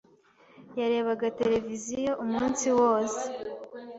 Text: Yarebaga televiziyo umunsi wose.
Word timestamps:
Yarebaga 0.79 1.27
televiziyo 1.39 2.11
umunsi 2.23 2.65
wose. 2.79 3.23